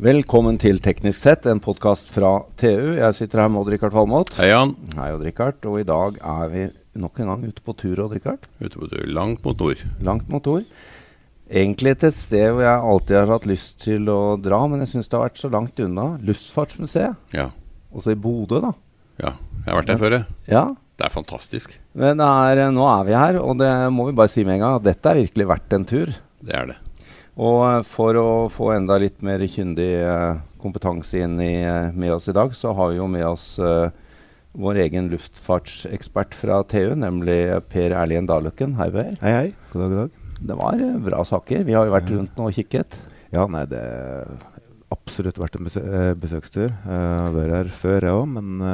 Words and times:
Velkommen 0.00 0.56
til 0.56 0.78
Teknisk 0.80 1.18
sett, 1.20 1.44
en 1.44 1.58
podkast 1.60 2.08
fra 2.08 2.38
TU. 2.56 2.94
Jeg 2.96 3.12
sitter 3.18 3.42
her 3.42 3.50
med 3.52 3.60
Odd-Rikard 3.60 3.92
Valmot. 3.92 4.30
Hei, 4.38 4.46
Jan. 4.48 4.70
Hei, 4.96 5.10
Odd-Rikard. 5.12 5.58
Og 5.68 5.76
i 5.82 5.84
dag 5.84 6.16
er 6.24 6.46
vi 6.48 6.62
nok 7.02 7.20
en 7.20 7.28
gang 7.28 7.42
ute 7.44 7.60
på 7.66 7.74
tur, 7.76 8.00
Odd-Rikard. 8.06 8.48
Ute 8.64 8.80
på 8.80 8.88
tur 8.88 9.04
langt 9.12 9.44
mot 9.44 9.60
nord. 9.60 9.82
Langt 10.00 10.32
mot 10.32 10.48
nord. 10.48 10.64
Egentlig 11.52 11.98
til 12.00 12.14
et 12.14 12.16
sted 12.16 12.48
hvor 12.48 12.64
jeg 12.64 12.88
alltid 12.94 13.20
har 13.20 13.34
hatt 13.34 13.50
lyst 13.52 13.76
til 13.84 14.08
å 14.08 14.18
dra, 14.40 14.62
men 14.72 14.80
jeg 14.86 14.94
syns 14.94 15.12
det 15.12 15.20
har 15.20 15.26
vært 15.26 15.44
så 15.44 15.52
langt 15.52 15.84
unna. 15.84 16.08
Luftfartsmuseet. 16.32 17.20
Ja. 17.36 17.50
Også 17.92 18.16
i 18.16 18.20
Bodø, 18.24 18.64
da. 18.64 18.72
ja. 19.20 19.36
Jeg 19.60 19.68
har 19.68 19.82
vært 19.82 19.92
der 19.92 20.00
før, 20.06 20.16
jeg. 20.22 20.38
Ja. 20.48 20.68
Det 20.96 21.10
er 21.10 21.18
fantastisk. 21.20 21.76
Men 21.92 22.24
er, 22.24 22.70
nå 22.72 22.88
er 22.88 23.04
vi 23.04 23.20
her, 23.20 23.44
og 23.44 23.60
det 23.60 23.74
må 23.92 24.08
vi 24.08 24.16
bare 24.16 24.32
si 24.32 24.48
med 24.48 24.56
en 24.56 24.64
gang 24.64 24.80
at 24.80 24.88
dette 24.94 25.12
er 25.12 25.26
virkelig 25.26 25.52
verdt 25.52 25.76
en 25.76 25.90
tur. 25.92 26.20
Det 26.40 26.56
er 26.56 26.72
det. 26.72 26.84
Og 27.38 27.60
eh, 27.68 27.82
for 27.86 28.16
å 28.18 28.28
få 28.52 28.72
enda 28.74 28.96
litt 29.00 29.22
mer 29.26 29.42
kyndig 29.46 29.90
eh, 30.02 30.40
kompetanse 30.60 31.22
inn 31.24 31.38
i, 31.40 31.62
eh, 31.62 31.90
med 31.94 32.14
oss 32.16 32.28
i 32.28 32.34
dag, 32.36 32.54
så 32.56 32.74
har 32.76 32.90
vi 32.92 32.98
jo 32.98 33.06
med 33.10 33.26
oss 33.28 33.52
eh, 33.62 33.90
vår 34.58 34.80
egen 34.86 35.08
luftfartsekspert 35.12 36.34
fra 36.34 36.62
TU, 36.66 36.94
nemlig 36.98 37.38
Per 37.70 37.94
Erlien 37.94 38.26
Daløkken. 38.28 38.74
Hei, 38.80 38.90
Per. 38.94 39.12
Hei, 39.22 39.34
hei. 39.36 39.52
God 39.72 39.84
dag, 39.84 39.90
god 39.90 40.00
dag. 40.02 40.16
Det 40.50 40.56
var 40.58 40.82
eh, 40.82 40.96
bra 41.06 41.24
saker. 41.28 41.66
Vi 41.68 41.76
har 41.76 41.86
jo 41.86 41.94
vært 41.94 42.10
rundt 42.16 42.38
nå 42.40 42.48
og 42.50 42.56
kikket. 42.56 42.98
Ja, 43.30 43.46
nei, 43.46 43.62
det 43.70 43.78
er 43.78 44.32
absolutt 44.90 45.38
vært 45.38 45.54
en 45.54 45.68
besø 45.68 45.82
besøkstur. 46.18 46.66
Jeg 46.66 47.10
har 47.22 47.34
vært 47.36 47.54
her 47.54 47.68
før, 47.78 48.08
jeg 48.08 48.16
òg, 48.18 48.32
men 48.34 48.64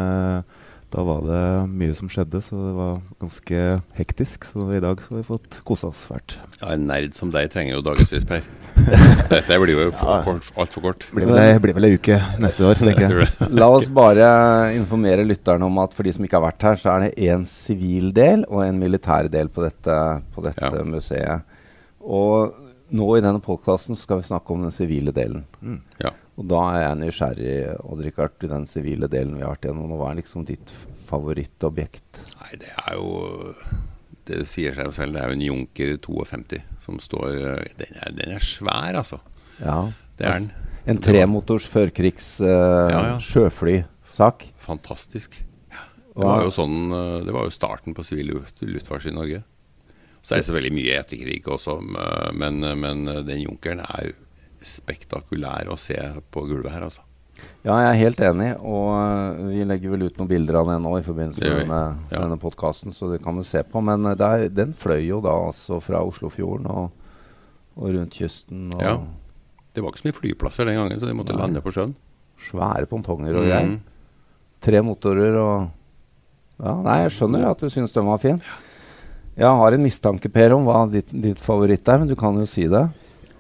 da 0.95 1.03
var 1.03 1.21
det 1.27 1.41
mye 1.69 1.95
som 1.99 2.09
skjedde, 2.09 2.39
så 2.47 2.57
det 2.57 2.73
var 2.77 3.01
ganske 3.21 3.63
hektisk. 3.99 4.45
Så 4.49 4.67
i 4.73 4.81
dag 4.81 5.01
så 5.03 5.11
har 5.13 5.19
vi 5.19 5.27
fått 5.27 5.59
kosa 5.67 5.89
oss 5.91 6.05
fælt. 6.09 6.37
Ja, 6.61 6.71
En 6.77 6.87
nerd 6.89 7.15
som 7.19 7.33
deg 7.35 7.51
trenger 7.53 7.75
jo 7.77 7.83
dagevis, 7.85 8.25
Per. 8.29 8.45
Dette 9.33 9.59
blir 9.61 9.73
jo 9.75 9.87
for 9.99 10.23
kort, 10.25 10.51
altfor 10.57 10.85
kort. 10.87 11.07
Blir 11.17 11.27
vel, 11.31 11.59
blir 11.65 11.75
vel 11.77 11.89
ei 11.89 11.97
uke 11.99 12.19
neste 12.43 12.65
år, 12.69 12.79
tenker 12.81 13.09
jeg. 13.19 13.29
La 13.59 13.69
oss 13.75 13.89
bare 13.93 14.29
informere 14.77 15.25
lytterne 15.27 15.67
om 15.67 15.81
at 15.83 15.97
for 15.97 16.07
de 16.07 16.13
som 16.15 16.25
ikke 16.29 16.39
har 16.39 16.47
vært 16.47 16.69
her, 16.69 16.79
så 16.81 16.93
er 16.95 17.07
det 17.09 17.27
én 17.33 17.47
sivil 17.51 18.13
del 18.17 18.45
og 18.47 18.63
en 18.67 18.79
militær 18.81 19.29
del 19.33 19.51
på 19.53 19.65
dette, 19.67 19.99
på 20.37 20.45
dette 20.47 20.71
Ja. 20.71 20.85
museet. 20.87 21.59
Og 22.07 22.55
nå 22.95 23.09
i 23.19 23.25
denne 23.25 23.43
podkasten 23.43 23.99
skal 23.99 24.21
vi 24.23 24.29
snakke 24.31 24.55
om 24.55 24.63
den 24.69 24.75
sivile 24.75 25.11
delen. 25.13 25.43
Mm. 25.61 25.81
Ja. 26.05 26.13
Og 26.37 26.45
da 26.51 26.63
er 26.75 26.83
jeg 26.83 26.99
nysgjerrig 27.01 27.57
Odd-Rikard, 27.81 28.37
i 28.45 28.51
den 28.51 28.67
sivile 28.69 29.09
delen 29.13 29.39
vi 29.39 29.45
har 29.45 29.55
vært 29.55 29.71
gjennom. 29.71 29.95
Hva 29.97 30.11
er 30.11 30.19
liksom 30.21 30.45
ditt 30.49 30.73
favorittobjekt? 31.09 32.21
Nei, 32.43 32.59
det 32.61 32.73
er 32.75 32.99
jo 32.99 33.55
Det 34.27 34.43
sier 34.51 34.75
seg 34.77 34.91
jo 34.91 34.93
selv. 34.93 35.15
Det 35.15 35.23
er 35.23 35.31
jo 35.31 35.37
en 35.39 35.47
Junker 35.47 35.95
52 36.03 36.61
som 36.83 37.01
står 37.01 37.41
Den 37.79 37.97
er, 38.03 38.13
den 38.19 38.37
er 38.37 38.45
svær, 38.45 38.99
altså. 38.99 39.21
Ja. 39.63 39.79
Det 40.19 40.29
er 40.29 40.41
den. 40.41 40.51
En 40.87 41.01
tremotors 41.03 41.67
førkrigs 41.67 42.37
uh, 42.45 42.49
Ja, 42.93 43.01
ja. 43.15 43.17
sjøflysak. 43.23 44.49
Fantastisk. 44.63 45.41
Det 46.17 46.25
var 46.25 46.47
jo 46.47 46.53
sånn 46.55 46.93
eh, 46.97 47.25
Det 47.27 47.33
var 47.35 47.45
jo 47.45 47.53
starten 47.53 47.93
på 47.93 48.01
sivil 48.07 48.31
luftfart 48.39 49.05
i 49.05 49.13
Norge. 49.13 49.43
Så 50.25 50.33
er 50.35 50.41
det 50.41 50.47
selvfølgelig 50.47 50.77
mye 50.79 50.95
etterkrig 51.03 51.43
også, 51.53 51.75
men, 52.35 52.65
men 52.81 53.03
den 53.29 53.43
Junkeren 53.45 53.83
er 53.85 54.15
spektakulær 54.67 55.69
å 55.73 55.77
se 55.81 55.97
på 56.35 56.43
gulvet 56.49 56.73
her, 56.75 56.87
altså. 56.89 57.03
Ja, 57.67 57.75
jeg 57.83 57.89
er 57.91 57.99
helt 58.01 58.21
enig. 58.25 58.49
Og 58.65 58.93
eh, 58.97 59.41
vi 59.51 59.65
legger 59.69 59.93
vel 59.93 60.07
ut 60.09 60.19
noen 60.21 60.31
bilder 60.31 60.61
av 60.63 60.71
den 60.71 60.85
nå 60.87 60.95
i 60.99 61.05
forbindelse 61.05 61.43
med 61.45 61.59
denne, 61.65 61.81
Ja. 62.13 62.21
denne 62.23 62.39
podkasten, 62.41 62.95
så 62.97 63.11
det 63.13 63.23
kan 63.25 63.37
du 63.37 63.43
se 63.45 63.63
på. 63.67 63.83
Men 63.85 64.07
eh, 64.09 64.15
det 64.19 64.27
er, 64.31 64.47
den 64.55 64.73
fløy 64.79 65.03
jo 65.09 65.21
da 65.25 65.35
altså 65.49 65.81
fra 65.85 66.01
Oslofjorden 66.07 66.69
og, 66.73 66.91
og 67.77 67.91
rundt 67.97 68.17
kysten. 68.17 68.71
Og 68.77 68.83
Ja. 68.83 68.97
Det 69.77 69.83
var 69.85 69.93
ikke 69.93 70.01
så 70.01 70.09
mye 70.09 70.17
flyplasser 70.17 70.65
den 70.71 70.79
gangen, 70.81 70.97
så 71.03 71.05
de 71.11 71.13
måtte 71.19 71.35
Nei. 71.37 71.43
lande 71.43 71.61
på 71.61 71.73
sjøen. 71.75 71.91
Svære 72.49 72.87
pontonger 72.89 73.37
og 73.37 73.45
greier. 73.45 73.67
Mm. 73.75 73.81
Tre 74.65 74.81
motorer 74.85 75.37
og 75.43 75.67
Ja, 76.57 76.73
nei, 76.81 77.03
jeg 77.03 77.11
skjønner 77.13 77.51
at 77.51 77.61
du 77.61 77.69
syns 77.69 77.93
den 77.93 78.07
var 78.09 78.17
fin. 78.23 78.39
Jeg 79.37 79.45
har 79.61 79.75
en 79.77 79.83
mistanke, 79.85 80.31
Per, 80.33 80.55
om 80.57 80.65
hva 80.65 80.87
ditt, 80.89 81.11
ditt 81.13 81.37
favoritt 81.45 81.85
er, 81.93 81.99
men 82.01 82.09
du 82.09 82.15
kan 82.17 82.33
jo 82.41 82.47
si 82.49 82.65
det. 82.73 82.87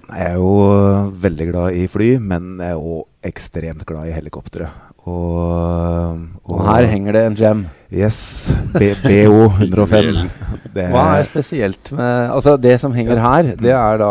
Jeg 0.06 0.32
er 0.32 0.36
jo 0.38 0.50
øh, 0.70 1.22
veldig 1.22 1.46
glad 1.50 1.78
i 1.78 1.86
fly, 1.90 2.10
men 2.22 2.56
jeg 2.62 2.76
er 2.76 2.82
òg 2.82 3.06
ekstremt 3.26 3.86
glad 3.88 4.10
i 4.10 4.14
helikoptre. 4.14 4.68
Og, 5.06 6.18
Og 6.50 6.62
her 6.66 6.86
henger 6.90 7.14
det 7.14 7.20
en 7.28 7.36
gem. 7.38 7.60
Yes. 7.94 8.18
BO 8.74 9.44
105. 9.62 10.16
Det 10.74 10.86
Hva 10.90 11.04
er 11.20 11.28
spesielt 11.28 11.92
med 11.94 12.32
Altså, 12.34 12.56
det 12.58 12.74
som 12.82 12.94
henger 12.96 13.20
her, 13.22 13.52
det 13.60 13.70
er 13.70 14.00
da 14.02 14.08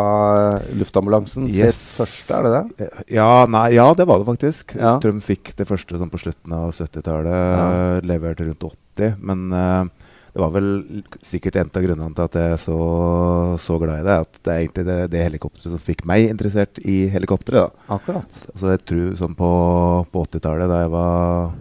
luftambulansen 0.79 1.49
sitt 1.51 1.75
første, 1.75 2.37
er 2.37 2.47
det 2.47 2.53
det? 2.55 2.87
Ja, 3.17 3.43
nei, 3.51 3.67
ja, 3.75 3.89
det 3.97 4.07
var 4.07 4.23
det 4.23 4.29
faktisk. 4.29 4.77
Ja. 4.79 4.95
Jeg 5.03 5.19
fikk 5.27 5.51
det 5.59 5.67
første 5.67 5.99
sånn 5.99 6.13
på 6.13 6.21
slutten 6.23 6.55
av 6.55 6.71
70-tallet. 6.71 7.35
Ja. 7.35 7.67
Levert 8.07 8.43
rundt 8.45 8.67
80. 8.71 9.19
Men 9.19 9.45
eh, 9.51 10.04
det 10.35 10.41
var 10.43 10.51
vel 10.51 10.65
sikkert 11.23 11.55
en 11.61 11.69
av 11.71 11.83
grunnene 11.85 12.11
til 12.11 12.25
at 12.25 12.33
jeg 12.35 12.53
er 12.57 12.59
så, 12.59 12.75
så 13.63 13.77
glad 13.79 14.01
i 14.01 14.03
det. 14.03 14.15
At 14.25 14.39
det 14.43 14.51
er 14.51 14.57
egentlig 14.65 14.83
det, 14.89 14.97
det 15.13 15.21
helikopteret 15.23 15.71
som 15.71 15.79
fikk 15.79 16.03
meg 16.11 16.27
interessert 16.27 16.81
i 16.83 17.05
helikopteret. 17.13 17.71
Akkurat. 17.87 18.35
Altså 18.51 18.73
jeg 18.73 18.81
tror 18.83 19.13
sånn 19.21 19.37
på, 19.39 19.51
på 20.11 20.25
80-tallet, 20.27 20.67
da 20.67 20.81
jeg 20.81 20.91
var 20.91 21.55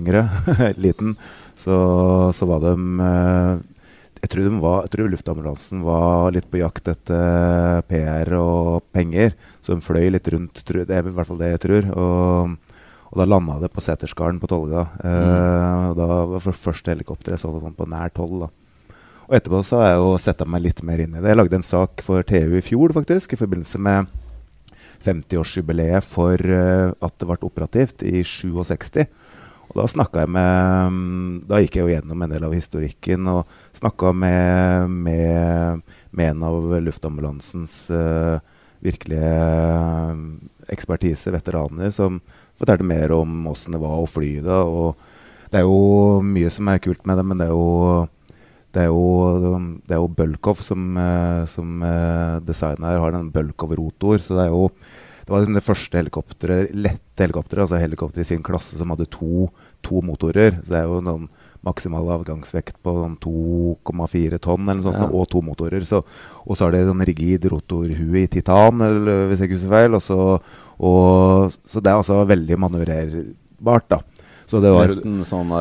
yngre, 0.00 0.24
liten, 0.86 1.12
så, 1.52 1.76
så 2.32 2.48
var 2.48 2.64
de 2.64 2.72
eh, 3.10 3.52
jeg 4.24 4.32
tror, 4.32 4.48
de 4.48 4.64
var, 4.64 4.80
jeg 4.86 4.94
tror 4.94 5.12
luftambulansen 5.12 5.84
var 5.84 6.32
litt 6.32 6.48
på 6.48 6.62
jakt 6.62 6.88
etter 6.94 7.84
PR 7.90 8.38
og 8.40 8.86
penger. 8.96 9.36
Så 9.60 9.76
de 9.76 9.84
fløy 9.84 10.08
litt 10.14 10.32
rundt, 10.32 10.64
tror, 10.64 10.86
det 10.88 10.96
er 10.96 11.04
i 11.04 11.12
hvert 11.12 11.28
fall 11.28 11.44
det 11.44 11.50
jeg 11.58 11.66
tror. 11.66 11.92
Og, 11.92 12.54
og 13.14 13.20
da 13.20 13.28
landa 13.30 13.60
det 13.62 13.70
på 13.70 13.82
Setersgarden 13.84 14.40
på 14.42 14.48
Tolga. 14.50 14.88
Eh, 15.06 15.82
og 15.92 15.94
da 16.00 16.06
var 16.10 16.40
det 16.42 16.54
første 16.58 16.90
helikopter 16.90 17.36
jeg 17.36 17.44
så 17.44 17.52
det 17.54 17.62
sånn 17.62 17.76
på 17.78 17.86
nær 17.86 18.10
tolv. 18.10 18.42
da. 18.42 18.48
Og 19.28 19.36
etterpå 19.38 19.60
så 19.62 19.78
har 19.78 19.92
jeg 19.92 20.00
jo 20.02 20.08
setta 20.18 20.46
meg 20.50 20.64
litt 20.64 20.82
mer 20.82 20.98
inn 21.04 21.14
i 21.14 21.20
det. 21.22 21.30
Jeg 21.30 21.38
lagde 21.38 21.60
en 21.60 21.66
sak 21.66 22.02
for 22.02 22.26
TU 22.26 22.58
i 22.58 22.64
fjor, 22.64 22.90
faktisk, 22.96 23.36
i 23.36 23.38
forbindelse 23.38 23.78
med 23.86 24.10
50-årsjubileet 25.06 26.02
for 26.02 26.42
uh, 26.42 26.90
at 26.90 27.14
det 27.20 27.28
ble 27.28 27.38
operativt 27.46 28.02
i 28.02 28.24
67. 28.26 29.06
Og 29.70 29.78
da 29.78 29.86
snakka 29.88 30.24
jeg 30.24 30.30
med 30.34 30.92
mm, 30.92 31.36
Da 31.48 31.58
gikk 31.62 31.78
jeg 31.78 31.86
jo 31.86 31.92
gjennom 31.94 32.20
en 32.24 32.34
del 32.34 32.44
av 32.44 32.52
historikken 32.52 33.30
og 33.32 33.54
snakka 33.78 34.10
med, 34.12 34.90
med, 34.90 35.94
med 36.10 36.34
en 36.34 36.44
av 36.50 36.74
luftambulansens 36.84 37.78
eh, 37.94 38.42
virkelige 38.84 39.34
eh, 39.34 40.24
ekspertise, 40.74 41.32
veteraner, 41.34 41.92
som 41.94 42.20
fortalte 42.58 42.86
mer 42.86 43.12
om 43.16 43.46
åssen 43.50 43.74
det 43.74 43.82
var 43.82 44.00
å 44.00 44.08
fly 44.08 44.36
det. 44.44 44.60
Og 44.64 45.50
det 45.52 45.60
er 45.60 45.66
jo 45.68 46.20
mye 46.24 46.52
som 46.52 46.68
er 46.70 46.82
kult 46.84 47.04
med 47.08 47.20
det, 47.20 47.26
men 47.28 47.40
det 47.40 47.48
er 47.48 47.56
jo 47.56 48.08
det 48.74 48.82
er 48.82 48.90
jo, 48.90 49.58
det 49.86 49.94
er 49.94 50.00
jo 50.02 50.10
Bulkov 50.18 50.60
som, 50.66 50.96
eh, 50.98 51.44
som 51.46 51.82
eh, 51.86 52.40
designer 52.42 52.98
har 52.98 53.14
en 53.14 53.30
Bulkov-rotor. 53.30 54.18
Så 54.18 54.34
det 54.34 54.48
er 54.48 54.54
jo 54.54 54.68
det 55.24 55.32
var 55.32 55.40
liksom 55.40 55.56
det 55.56 55.64
første 55.64 55.96
helikopteret, 55.96 56.72
lette 56.76 57.22
helikopteret, 57.22 57.62
altså 57.64 57.78
helikopter 57.80 58.20
i 58.20 58.26
sin 58.28 58.42
klasse 58.44 58.76
som 58.76 58.90
hadde 58.92 59.06
to, 59.14 59.46
to 59.86 60.02
motorer. 60.04 60.58
Så 60.58 60.74
det 60.74 60.82
er 60.82 60.90
jo 60.90 60.98
noen 61.06 61.30
maksimal 61.64 62.10
avgangsvekt 62.18 62.78
på 62.84 62.94
sånn 63.00 63.16
2,4 63.22 64.40
tonn 64.42 64.68
eller 64.68 64.84
sånt, 64.84 65.00
Ja. 65.00 65.08
og 65.08 65.28
to 65.32 65.42
motorer. 65.42 65.84
Så, 65.84 66.02
og 66.44 66.56
så 66.56 66.68
er 66.68 66.76
det 66.76 66.86
sånn 66.88 67.04
rigid 67.04 67.44
rotorhue 67.50 68.22
i 68.22 68.30
titan, 68.30 68.80
eller, 68.80 69.28
hvis 69.28 69.40
jeg 69.40 69.50
ikke 69.50 69.58
husker 69.58 69.76
feil. 69.76 69.94
Og 69.94 70.02
så, 70.02 70.18
og, 70.78 71.54
så 71.64 71.80
det 71.80 71.92
er 71.92 72.00
altså 72.00 72.24
veldig 72.28 72.58
manøvrerbart, 72.58 73.88
da. 73.88 74.02
Så 74.46 74.60
det 74.60 74.72
var, 74.74 74.90
Nesten 74.90 75.22
sånn 75.24 75.52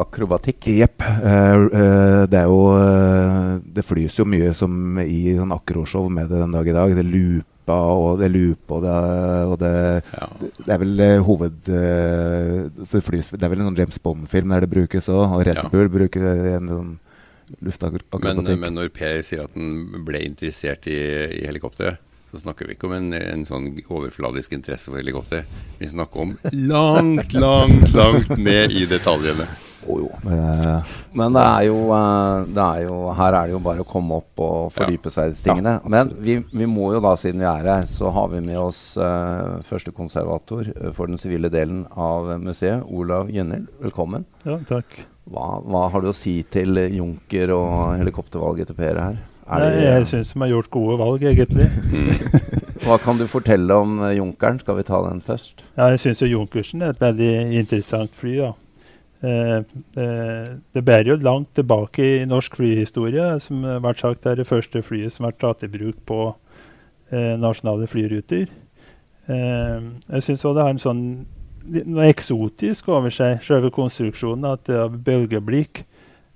akrobatikk. 0.00 0.66
Jepp. 0.80 1.02
Uh, 1.02 1.68
uh, 1.70 2.22
det 2.30 2.38
er 2.40 2.48
jo 2.48 2.60
uh, 2.72 3.60
Det 3.60 3.84
flys 3.84 4.18
jo 4.18 4.26
mye 4.28 4.52
som 4.56 4.98
i 5.02 5.36
sånn 5.36 5.54
akroshow 5.54 6.08
med 6.12 6.30
det 6.30 6.40
den 6.40 6.56
dag 6.56 6.68
i 6.68 6.76
dag. 6.76 6.94
Det 6.96 7.06
loopa 7.70 8.02
og 8.10 8.18
det 8.20 8.30
loopa 8.34 8.76
og 8.76 8.82
det, 8.82 8.96
og 9.50 9.58
det 9.60 9.74
Ja. 10.14 10.28
Det 10.66 10.74
er 10.74 10.78
vel 10.82 11.00
eh, 11.00 11.18
hoved... 11.26 11.68
eh, 11.68 12.68
det, 12.76 13.02
flys, 13.04 13.30
det 13.30 13.42
er 13.42 13.48
vel 13.48 13.60
en 13.60 13.70
sånn 13.70 13.78
James 13.78 13.98
Bond-film 14.02 14.48
der 14.54 14.60
det 14.66 14.70
brukes 14.70 15.08
òg. 15.08 15.38
Og 15.38 15.46
Red 15.46 15.56
Ja. 15.56 15.68
Bull 15.70 15.88
bruker 15.88 16.20
en 16.56 16.68
sånn 16.68 16.98
Men, 18.22 18.60
men 18.60 18.74
når 18.74 18.92
Per 18.94 19.22
sier 19.26 19.42
at 19.44 19.54
han 19.56 20.04
ble 20.06 20.20
interessert 20.22 20.86
i, 20.86 20.94
i 21.40 21.46
helikopteret, 21.46 21.98
så 22.30 22.38
snakker 22.38 22.68
vi 22.68 22.76
ikke 22.76 22.86
om 22.86 22.92
en, 22.94 23.12
en 23.12 23.42
sånn 23.44 23.72
overfladisk 23.88 24.52
interesse 24.54 24.86
for 24.86 25.00
helikopter. 25.00 25.42
Vi 25.80 25.88
snakker 25.90 26.20
om 26.22 26.36
langt, 26.52 27.32
langt, 27.34 27.90
langt 27.90 28.30
ned 28.38 28.70
i 28.70 28.86
detaljene. 28.86 29.48
Jo, 29.86 29.96
jo. 30.02 30.08
eh, 30.30 30.90
Men 31.16 31.32
det 31.32 31.42
er, 31.42 31.62
jo, 31.68 31.76
eh, 31.96 32.42
det 32.52 32.64
er 32.64 32.82
jo 32.84 32.96
Her 33.16 33.36
er 33.38 33.48
det 33.48 33.54
jo 33.54 33.60
bare 33.64 33.84
å 33.84 33.88
komme 33.88 34.18
opp 34.20 34.42
og 34.44 34.72
fordype 34.74 35.12
seg 35.12 35.30
i 35.30 35.34
disse 35.34 35.46
tingene. 35.48 35.76
Ja, 35.78 35.92
Men 35.96 36.12
vi, 36.20 36.36
vi 36.52 36.68
må 36.68 36.90
jo 36.94 37.00
da, 37.04 37.14
siden 37.20 37.40
vi 37.42 37.48
er 37.48 37.70
her, 37.74 37.86
så 37.88 38.12
har 38.14 38.28
vi 38.34 38.42
med 38.44 38.58
oss 38.60 38.80
uh, 39.00 39.58
første 39.66 39.92
konservator 39.96 40.68
eh, 40.68 40.90
for 40.96 41.10
den 41.10 41.20
sivile 41.20 41.50
delen 41.52 41.86
av 41.96 42.28
museet, 42.42 42.84
Olav 42.86 43.30
Gjønhild. 43.32 43.70
Velkommen. 43.80 44.26
Ja, 44.44 44.58
takk. 44.68 45.00
Hva, 45.30 45.48
hva 45.62 45.86
har 45.92 46.02
du 46.02 46.10
å 46.10 46.16
si 46.16 46.40
til 46.50 46.76
Junker 46.90 47.52
og 47.54 47.98
helikoptervalget 48.00 48.70
til 48.72 48.78
Per 48.78 48.98
her? 48.98 49.20
Er 49.50 49.62
Nei, 49.64 49.82
jeg 49.82 50.06
syns 50.06 50.30
de 50.34 50.40
har 50.44 50.50
gjort 50.52 50.70
gode 50.70 50.96
valg, 51.00 51.24
egentlig. 51.26 51.66
Mm. 51.90 52.10
Hva 52.84 52.96
kan 53.02 53.18
du 53.18 53.26
fortelle 53.28 53.74
om 53.76 53.98
Junkeren? 54.14 54.60
Skal 54.62 54.78
vi 54.78 54.84
ta 54.88 55.00
den 55.04 55.18
først? 55.24 55.64
Ja, 55.76 55.88
jeg 55.92 56.00
syns 56.04 56.22
Junkersen 56.24 56.82
er 56.86 56.94
et 56.94 57.02
veldig 57.02 57.30
interessant 57.58 58.14
fly. 58.16 58.36
da. 58.38 58.52
Eh, 59.22 59.56
eh, 60.02 60.56
det 60.74 60.84
bærer 60.84 61.08
jo 61.12 61.16
langt 61.20 61.54
tilbake 61.54 62.04
i 62.22 62.24
norsk 62.24 62.56
flyhistorie. 62.56 63.40
Som 63.40 63.64
har 63.64 63.82
vært 63.84 64.00
sagt 64.00 64.26
er 64.26 64.40
det 64.40 64.48
første 64.48 64.82
flyet 64.82 65.12
som 65.12 65.26
har 65.26 65.34
vært 65.34 65.42
tatt 65.44 65.66
i 65.66 65.72
bruk 65.72 66.00
på 66.08 66.20
eh, 67.12 67.36
nasjonale 67.40 67.86
flyruter. 67.90 68.48
Eh, 69.28 69.90
jeg 70.08 70.26
syns 70.26 70.44
òg 70.44 70.56
det 70.56 70.64
har 70.64 70.74
en 70.74 70.82
sånn 70.82 71.04
noe 71.70 72.08
eksotisk 72.08 72.88
over 72.88 73.12
seg, 73.12 73.42
selve 73.44 73.70
konstruksjonen. 73.74 74.48
At 74.54 74.64
det 74.68 74.78
er 74.80 75.00
bølgeblikk. 75.10 75.84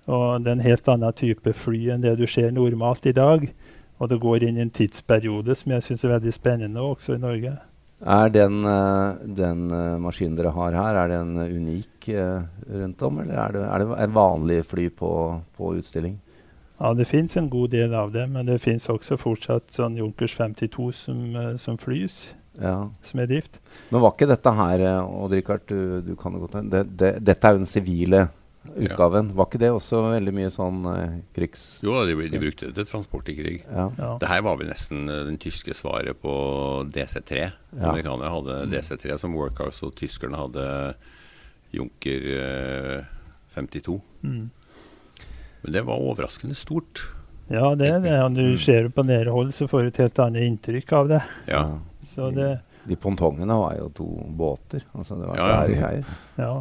Og 0.04 0.44
det 0.44 0.50
er 0.50 0.58
en 0.58 0.66
helt 0.66 0.88
annen 0.92 1.16
type 1.16 1.54
fly 1.56 1.94
enn 1.94 2.02
det 2.04 2.18
du 2.20 2.26
ser 2.28 2.52
normalt 2.52 3.06
i 3.08 3.16
dag. 3.16 3.46
Og 4.02 4.10
det 4.10 4.20
går 4.20 4.44
inn 4.44 4.58
i 4.58 4.66
en 4.66 4.74
tidsperiode 4.74 5.54
som 5.56 5.72
jeg 5.72 5.86
syns 5.86 6.04
er 6.04 6.18
veldig 6.18 6.34
spennende 6.34 6.84
også 6.84 7.16
i 7.16 7.22
Norge. 7.22 7.54
Er 8.04 8.28
den, 8.28 8.64
eh, 8.68 9.14
den 9.24 9.70
uh, 9.72 9.96
maskinen 9.96 10.36
dere 10.36 10.52
har 10.52 10.76
her, 10.76 10.98
er 11.00 11.08
den 11.08 11.38
unik 11.40 12.08
uh, 12.12 12.44
rundt 12.68 13.02
om, 13.02 13.22
eller 13.22 13.38
er 13.40 13.54
det, 13.54 13.62
er 13.64 13.80
det 13.80 13.98
en 14.04 14.14
vanlig 14.14 14.58
fly 14.68 14.90
på, 14.92 15.10
på 15.56 15.72
utstilling? 15.78 16.18
Ja, 16.76 16.92
det 16.92 17.06
fins 17.08 17.38
en 17.40 17.48
god 17.48 17.72
del 17.72 17.94
av 17.96 18.12
det, 18.12 18.26
men 18.28 18.50
det 18.50 18.60
fins 18.60 18.90
også 18.92 19.16
fortsatt 19.16 19.72
sånn 19.72 19.96
Junkers 19.96 20.34
52 20.36 20.90
som, 20.98 21.20
som 21.62 21.78
flys. 21.80 22.34
Ja. 22.60 22.90
Som 23.06 23.22
er 23.22 23.30
drift. 23.30 23.56
Men 23.88 24.02
var 24.04 24.12
ikke 24.12 24.28
dette 24.28 24.52
her, 24.58 24.84
Odd 25.00 25.32
Rikard, 25.38 25.64
du, 25.70 26.02
du 26.04 26.12
kan 26.18 26.34
det 26.34 26.42
godt 26.44 26.58
det, 26.70 26.82
det, 26.98 27.12
Dette 27.24 27.48
er 27.48 27.56
jo 27.56 27.62
den 27.62 27.70
sivile 27.70 28.26
utgaven. 28.76 29.28
Ja. 29.30 29.36
Var 29.38 29.48
ikke 29.48 29.60
det 29.62 29.70
også 29.74 30.00
veldig 30.06 30.34
mye 30.34 30.50
sånn 30.52 30.80
eh, 30.90 31.16
krigs... 31.36 31.64
Jo, 31.84 31.96
de, 32.08 32.16
de, 32.16 32.40
brukte 32.40 32.68
det 32.68 32.76
til 32.78 32.88
transport 32.88 33.28
i 33.30 33.36
krig. 33.38 33.60
Ja. 33.68 33.88
Ja. 33.98 34.10
Det 34.20 34.30
her 34.30 34.44
var 34.46 34.58
vel 34.60 34.70
nesten 34.72 35.04
uh, 35.10 35.22
den 35.28 35.38
tyske 35.42 35.76
svaret 35.76 36.20
på 36.22 36.34
DC3. 36.94 37.44
Ja. 37.44 37.90
Amerikanerne 37.90 38.32
hadde 38.32 38.58
mm. 38.64 38.74
DC3 38.74 39.18
som 39.20 39.36
workhouse, 39.38 39.84
og 39.86 39.96
tyskerne 39.98 40.40
hadde 40.40 40.66
Junker 41.74 42.28
eh, 42.38 43.08
52. 43.54 43.98
Mm. 44.22 44.44
Men 45.64 45.76
det 45.78 45.82
var 45.88 46.02
overraskende 46.02 46.56
stort. 46.58 47.06
Ja, 47.52 47.74
det 47.76 47.90
er 47.90 47.98
det. 48.00 48.14
Når 48.14 48.36
du 48.38 48.54
mm. 48.54 48.62
ser 48.62 48.86
det 48.86 48.94
på 48.96 49.04
nære 49.06 49.32
hold, 49.34 49.50
så 49.56 49.68
får 49.68 49.82
du 49.82 49.90
et 49.92 50.04
helt 50.06 50.22
annet 50.24 50.46
inntrykk 50.48 50.94
av 50.96 51.10
det. 51.10 51.24
Ja. 51.50 51.64
Så 52.08 52.30
det 52.34 52.52
de 52.84 52.96
pontongene 53.00 53.56
var 53.56 53.76
jo 53.78 53.88
to 53.96 54.06
båter. 54.36 54.84
Altså 54.92 55.16
det 55.16 55.28
var 55.28 55.38
ja, 55.40 55.48
ja. 55.48 55.76
greier. 55.80 56.16
Ja. 56.36 56.52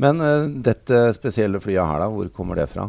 Men 0.00 0.20
uh, 0.24 0.48
dette 0.64 1.10
spesielle 1.16 1.60
flyet 1.60 1.84
her, 1.84 2.02
da, 2.02 2.08
hvor 2.12 2.28
kommer 2.34 2.56
det 2.56 2.70
fra? 2.72 2.88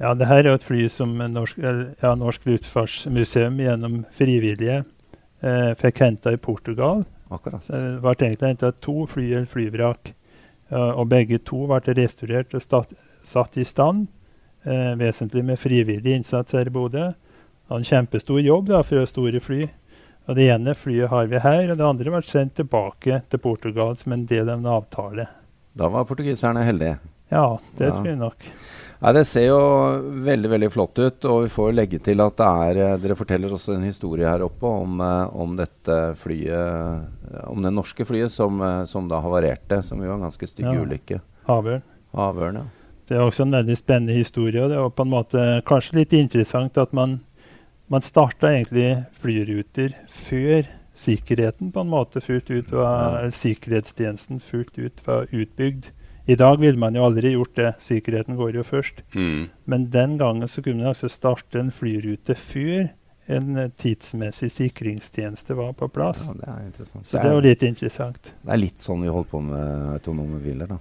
Ja, 0.00 0.14
det 0.18 0.26
her 0.26 0.42
er 0.42 0.56
et 0.56 0.66
fly 0.66 0.88
som 0.90 1.12
Norsk, 1.30 1.60
ja, 1.60 2.14
Norsk 2.18 2.48
Luftfartsmuseum 2.48 3.60
gjennom 3.62 4.00
frivillige 4.12 4.80
eh, 5.44 5.70
fikk 5.78 6.00
henta 6.02 6.32
i 6.34 6.40
Portugal. 6.40 7.04
Akkurat. 7.30 7.62
Så 7.64 7.78
det 7.78 8.00
ble 8.02 8.14
egentlig 8.16 8.50
henta 8.54 8.72
to 8.82 9.06
fly 9.10 9.28
eller 9.30 9.46
flyvrak. 9.50 10.10
Uh, 10.72 10.96
og 10.98 11.10
begge 11.12 11.38
to 11.44 11.66
ble 11.70 11.94
restaurert 11.94 12.54
og 12.56 12.64
stat, 12.64 12.94
satt 13.24 13.58
i 13.60 13.66
stand, 13.68 14.08
eh, 14.64 14.94
vesentlig 14.98 15.44
med 15.44 15.60
frivillig 15.60 16.18
innsats 16.18 16.56
her 16.56 16.66
i 16.66 16.74
Bodø. 16.74 17.12
En 17.72 17.86
kjempestor 17.86 18.40
jobb 18.42 18.72
da, 18.72 18.82
for 18.82 19.06
store 19.06 19.40
fly. 19.40 19.68
Og 20.26 20.36
Det 20.36 20.48
ene 20.48 20.74
flyet 20.74 21.12
har 21.12 21.26
vi 21.28 21.38
her, 21.38 21.70
og 21.70 21.78
det 21.78 21.86
andre 21.86 22.10
ble 22.10 22.22
sendt 22.24 22.56
tilbake 22.56 23.22
til 23.28 23.38
Portugal 23.38 23.96
som 24.00 24.16
en 24.16 24.26
del 24.26 24.48
av 24.48 24.58
en 24.58 24.72
avtale. 24.72 25.28
Da 25.74 25.90
var 25.90 26.06
portugiserne 26.06 26.62
heldige. 26.62 26.98
Ja, 27.28 27.58
det 27.78 27.88
ja. 27.88 27.94
tror 27.94 28.06
jeg 28.06 28.18
nok. 28.20 28.46
Nei, 29.04 29.12
det 29.16 29.24
ser 29.28 29.48
jo 29.48 29.58
veldig 30.24 30.50
veldig 30.52 30.68
flott 30.72 31.00
ut. 31.00 31.26
Og 31.28 31.42
vi 31.44 31.50
får 31.52 31.74
legge 31.74 31.98
til 32.04 32.22
at 32.24 32.36
det 32.38 32.50
er 32.68 32.80
eh, 32.84 32.94
Dere 33.02 33.16
forteller 33.18 33.52
også 33.52 33.74
en 33.74 33.88
historie 33.88 34.28
her 34.28 34.44
oppe 34.46 34.70
om, 34.70 35.02
eh, 35.02 35.34
om 35.42 35.56
dette 35.58 35.98
flyet 36.20 36.54
eh, 36.54 37.42
Om 37.50 37.66
det 37.66 37.74
norske 37.74 38.06
flyet 38.06 38.32
som, 38.32 38.62
som 38.88 39.10
da 39.10 39.20
havarerte, 39.24 39.82
som 39.82 40.00
jo 40.00 40.12
var 40.12 40.20
en 40.20 40.28
ganske 40.28 40.48
stygg 40.48 40.70
ja. 40.70 40.78
ulykke. 40.78 41.20
Havørn. 41.50 41.84
Havørn, 42.14 42.62
ja. 42.62 42.66
Det 43.04 43.18
er 43.18 43.26
også 43.26 43.44
en 43.44 43.58
veldig 43.58 43.76
spennende 43.76 44.16
historie. 44.16 44.62
og 44.62 44.70
Det 44.70 44.80
var 44.80 44.94
på 44.96 45.04
en 45.04 45.12
måte 45.12 45.44
kanskje 45.68 45.98
litt 45.98 46.14
interessant 46.16 46.78
at 46.80 46.94
man, 46.96 47.18
man 47.92 48.04
starta 48.04 48.54
egentlig 48.54 49.02
flyruter 49.20 49.98
før 50.08 50.70
sikkerheten 50.94 51.72
på 51.74 51.82
en 51.82 51.92
måte 51.92 52.22
fullt 52.22 52.50
ut 52.50 52.72
var. 52.72 53.28
Sikkerhetstjenesten 53.34 54.40
fullt 54.40 54.78
ut 54.78 55.06
var 55.06 55.28
utbygd. 55.30 55.90
I 56.26 56.36
dag 56.40 56.60
ville 56.60 56.80
man 56.80 56.96
jo 56.96 57.04
aldri 57.04 57.34
gjort 57.34 57.56
det. 57.58 57.74
Sikkerheten 57.84 58.38
går 58.38 58.56
jo 58.56 58.64
først. 58.64 59.02
Mm. 59.14 59.48
Men 59.68 59.88
den 59.92 60.18
gangen 60.18 60.48
så 60.48 60.62
kunne 60.62 60.80
man 60.80 60.94
altså 60.94 61.10
starte 61.12 61.60
en 61.60 61.72
flyrute 61.74 62.36
før 62.38 62.88
en 63.26 63.56
tidsmessig 63.80 64.50
sikringstjeneste 64.52 65.56
var 65.56 65.72
på 65.72 65.88
plass. 65.88 66.26
Ja, 66.28 66.34
det 66.40 66.48
er 66.52 66.64
interessant. 66.66 67.06
Så 67.08 67.16
det 67.16 67.28
er 67.28 67.36
jo 67.36 67.44
litt 67.44 67.64
interessant. 67.64 68.32
Det 68.42 68.52
er 68.52 68.60
litt 68.60 68.84
sånn 68.84 69.04
vi 69.04 69.12
holdt 69.12 69.30
på 69.32 69.40
med 69.44 69.94
autonome 69.94 70.40
biler, 70.44 70.74
da. 70.74 70.80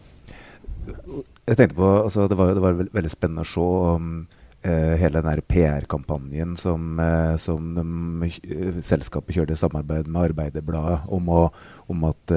Jeg 1.47 1.55
tenkte 1.55 1.77
på, 1.77 1.89
altså, 2.03 2.27
Det 2.27 2.35
var, 2.35 2.53
det 2.55 2.63
var 2.63 2.79
veldig 2.91 3.11
spennende 3.11 3.45
å 3.45 3.47
se 3.47 3.67
um, 3.95 4.09
Uh, 4.63 4.93
hele 4.95 5.19
den 5.19 5.41
PR-kampanjen 5.43 6.53
som, 6.55 6.95
uh, 6.95 7.35
som 7.35 7.73
de, 7.75 8.29
uh, 8.47 8.77
selskapet 8.79 9.35
kjørte 9.35 9.57
i 9.57 9.59
samarbeid 9.59 10.07
med 10.07 10.29
Arbeiderbladet 10.29 11.01
om, 11.11 11.27
å, 11.27 11.41
om 11.91 12.05
at 12.07 12.33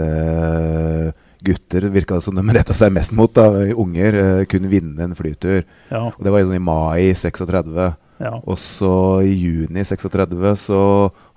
gutter 1.47 1.87
virka 1.95 2.19
som 2.25 2.35
de 2.35 2.43
retta 2.57 2.75
seg 2.75 2.91
mest 2.97 3.15
mot. 3.15 3.31
da, 3.31 3.47
Unger 3.79 4.43
kunne 4.51 4.73
vinne 4.73 5.07
en 5.07 5.15
flytur. 5.15 5.63
Ja. 5.93 6.09
Og 6.11 6.19
Det 6.27 6.35
var 6.35 6.43
i 6.43 6.59
mai 6.59 7.15
36. 7.15 7.71
Ja. 8.19 8.35
Og 8.43 8.59
så 8.59 9.23
i 9.23 9.31
juni 9.37 9.85
36 9.87 10.67
så 10.67 10.83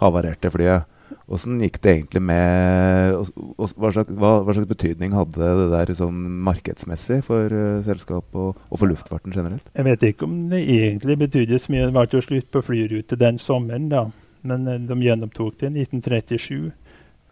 havarerte 0.01 0.49
flyet. 0.49 0.89
Åssen 1.29 1.59
gikk 1.61 1.77
det 1.83 1.91
egentlig 1.93 2.21
med 2.25 3.19
hva 3.59 3.91
slags, 3.93 4.09
hva, 4.09 4.31
hva 4.41 4.53
slags, 4.55 4.69
betydning 4.71 5.13
hadde 5.13 5.49
det 5.59 5.67
der 5.75 5.91
sånn 5.99 6.23
markedsmessig 6.47 7.19
for 7.27 7.53
uh, 7.53 7.83
selskapet 7.85 8.33
og, 8.33 8.61
og, 8.65 8.79
for 8.81 8.89
luftfarten 8.89 9.35
generelt? 9.35 9.67
Jeg 9.77 9.85
vet 9.85 10.05
ikke 10.09 10.25
om 10.25 10.39
det 10.49 10.63
egentlig 10.63 11.19
betydde 11.21 11.59
så 11.61 11.73
mye. 11.73 11.85
Det 11.85 11.97
var 11.99 12.09
jo 12.09 12.23
slutt 12.25 12.49
på 12.49 12.63
flyrute 12.65 13.19
den 13.19 13.37
sommeren, 13.41 13.91
da. 13.91 14.07
Men 14.41 14.65
uh, 14.65 14.79
de 14.89 14.97
gjenopptok 15.05 15.59
det 15.61 15.69
i 15.69 15.83
1937. 15.85 16.55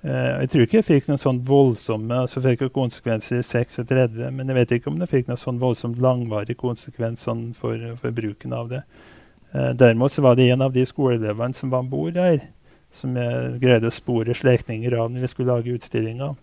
Uh, 0.05 0.11
eh, 0.11 0.33
jeg 0.43 0.51
tror 0.53 0.67
ikke 0.67 0.77
jeg 0.77 0.87
fikk 0.91 1.09
noen 1.09 1.23
sånn 1.23 1.39
voldsomme 1.47 2.19
altså 2.27 2.43
fikk 2.43 2.67
jo 2.67 2.69
konsekvenser 2.75 3.41
i 3.41 3.47
36, 3.47 4.19
men 4.29 4.45
jeg 4.45 4.59
vet 4.59 4.75
ikke 4.77 4.91
om 4.91 4.99
det 5.01 5.09
fikk 5.09 5.31
noen 5.31 5.41
sånn 5.41 5.63
voldsomt 5.63 5.97
langvarig 6.03 6.59
konsekvens 6.59 7.25
sånn 7.25 7.47
for, 7.57 7.81
for, 7.97 8.13
bruken 8.13 8.53
av 8.53 8.69
det. 8.75 8.83
derimot 9.79 10.13
så 10.13 10.21
var 10.21 10.37
det 10.37 10.51
en 10.51 10.61
av 10.61 10.75
de 10.75 10.83
skoleelevene 10.85 11.57
som 11.57 11.73
var 11.73 11.81
om 11.81 11.89
bord 11.89 12.13
der, 12.13 12.43
som 12.97 13.15
jeg 13.19 13.59
greide 13.61 13.89
å 13.89 13.93
spore 13.93 14.35
slektninger 14.37 14.97
av 14.97 15.11
når 15.11 15.25
vi 15.25 15.29
skulle 15.31 15.55
lage 15.55 15.77
utstillinga. 15.77 16.33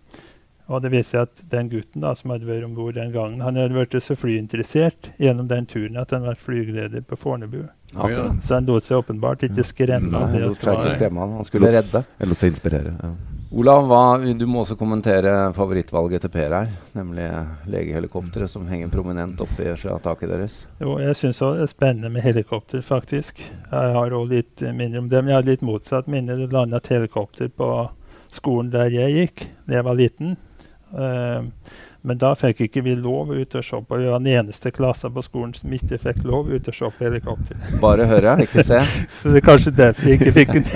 Og 0.72 0.80
det 0.80 0.94
viser 0.94 1.10
seg 1.10 1.26
at 1.26 1.42
den 1.52 1.68
gutten 1.68 2.04
da, 2.06 2.14
som 2.16 2.32
hadde 2.32 2.48
vært 2.48 2.64
om 2.64 2.72
bord 2.76 2.96
den 2.96 3.12
gangen, 3.12 3.42
han 3.44 3.58
hadde 3.60 3.76
vært 3.76 3.98
så 4.00 4.16
flyinteressert 4.16 5.10
gjennom 5.20 5.50
den 5.50 5.68
turen 5.68 6.00
at 6.00 6.14
han 6.16 6.24
vært 6.24 6.40
flygeleder 6.40 7.04
på 7.04 7.18
Fornebu. 7.20 7.66
Ja. 7.92 8.30
Så 8.40 8.56
han 8.56 8.70
lot 8.70 8.86
seg 8.86 9.02
åpenbart 9.02 9.44
ikke 9.44 9.66
skremme. 9.66 10.08
Nei, 10.14 10.40
han, 10.40 11.36
han 11.36 11.48
skulle 11.50 11.74
redde. 11.76 12.04
Han 12.16 12.32
lot 12.32 12.40
seg 12.40 12.54
inspirere. 12.54 12.96
ja. 12.96 13.14
Olav, 13.54 13.84
hva, 13.86 14.18
du 14.34 14.48
må 14.50 14.64
også 14.64 14.74
kommentere 14.74 15.30
favorittvalget 15.54 16.24
til 16.24 16.30
Per 16.34 16.54
her, 16.56 16.70
nemlig 16.96 17.28
legehelikopteret 17.70 18.50
som 18.50 18.64
henger 18.66 18.90
prominent 18.90 19.38
oppi 19.44 19.68
fra 19.78 19.94
taket 20.02 20.32
deres. 20.32 20.56
Jo, 20.82 20.96
jeg 20.98 21.14
syns 21.20 21.38
det 21.38 21.62
er 21.62 21.70
spennende 21.70 22.10
med 22.10 22.26
helikopter, 22.26 22.82
faktisk. 22.82 23.44
Jeg 23.44 23.92
har 23.94 24.16
også 24.16 24.32
litt 24.32 24.64
minner 24.74 25.04
om 25.04 25.06
det, 25.12 25.22
men 25.22 25.30
jeg 25.30 25.38
har 25.38 25.46
litt 25.46 25.62
motsatt 25.62 26.10
minne. 26.10 26.34
Det 26.40 26.50
landa 26.50 26.82
et 26.82 26.90
helikopter 26.96 27.52
på 27.54 27.70
skolen 28.34 28.72
der 28.74 28.90
jeg 28.90 29.14
gikk 29.20 29.46
da 29.68 29.78
jeg 29.78 29.86
var 29.86 30.00
liten. 30.02 30.34
Uh, 30.90 31.46
men 32.04 32.18
da 32.20 32.34
fikk 32.36 32.58
ikke 32.66 32.82
vi 32.84 32.92
lov 33.00 33.30
ut 33.32 33.54
å 33.56 33.62
se 33.64 33.78
på. 33.80 33.96
Vi 33.96 34.08
var 34.12 34.20
den 34.20 34.34
eneste 34.36 34.68
klassen 34.74 35.12
på 35.14 35.22
skolen 35.24 35.54
som 35.56 35.72
ikke 35.72 35.96
fikk 36.02 36.18
lov 36.28 36.50
ut 36.52 36.66
å 36.68 36.74
se 36.76 36.90
på 36.92 37.06
helikopter. 37.06 37.56
Bare 37.80 38.04
høre, 38.10 38.34
ikke 38.44 38.64
se. 38.66 38.82
Så 39.18 39.32
det 39.32 39.40
er 39.40 39.46
kanskje 39.46 39.72
derfor 39.78 40.10
vi 40.10 40.18
ikke 40.18 40.34
fikk 40.36 40.52
det. 40.60 40.66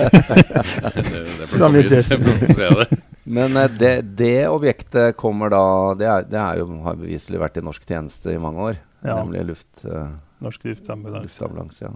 Men 3.29 3.53
uh, 3.53 3.67
det, 3.69 3.93
det, 4.17 4.47
objektet 4.49 5.13
kommer 5.19 5.53
da 5.53 5.61
Det, 5.99 6.07
er, 6.09 6.25
det 6.31 6.39
er 6.41 6.63
jo, 6.63 6.65
har 6.87 6.97
beviselig 6.97 7.43
vært 7.43 7.61
i 7.61 7.65
norsk 7.67 7.85
tjeneste 7.85 8.33
i 8.33 8.41
mange 8.41 8.71
år. 8.71 8.81
Ja. 9.05 9.19
Nemlig 9.21 9.45
luft... 9.51 9.69
Uh, 9.85 10.09
norsk 10.41 10.65
luftambulanse. 10.65 11.27
luftambulanse 11.27 11.85
ja. 11.85 11.93